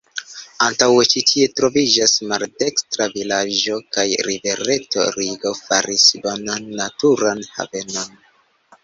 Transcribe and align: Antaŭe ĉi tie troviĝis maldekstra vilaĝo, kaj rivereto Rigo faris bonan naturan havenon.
Antaŭe 0.67 1.01
ĉi 1.09 1.19
tie 1.31 1.49
troviĝis 1.59 2.13
maldekstra 2.31 3.07
vilaĝo, 3.17 3.77
kaj 3.97 4.05
rivereto 4.29 5.05
Rigo 5.19 5.53
faris 5.61 6.07
bonan 6.25 6.67
naturan 6.81 7.45
havenon. 7.59 8.11